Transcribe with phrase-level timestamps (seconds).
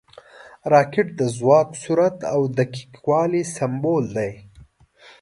[0.73, 4.31] راکټ د ځواک، سرعت او دقیق والي سمبول دی